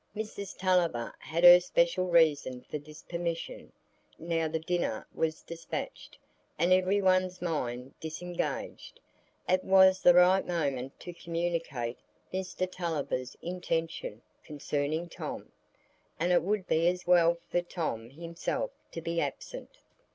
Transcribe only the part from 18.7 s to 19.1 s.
to